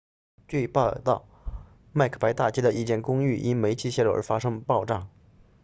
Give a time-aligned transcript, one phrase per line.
[0.47, 1.27] 据报道
[1.93, 5.07] 麦克白大街 macbeth street 的一间公寓因煤气泄漏而发生爆炸